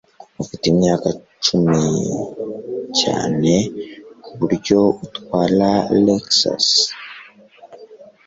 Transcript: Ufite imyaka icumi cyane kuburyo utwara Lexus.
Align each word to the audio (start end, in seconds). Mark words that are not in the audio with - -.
Ufite 0.43 0.63
imyaka 0.73 1.05
icumi 1.17 1.77
cyane 2.99 3.53
kuburyo 4.23 4.79
utwara 5.05 5.69
Lexus. 6.05 6.69